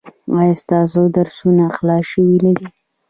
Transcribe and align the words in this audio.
ایا 0.39 0.53
ستاسو 0.63 1.01
درسونه 1.15 1.65
خلاص 1.77 2.03
شوي 2.11 2.37
نه 2.45 2.51
دي؟ 2.57 2.65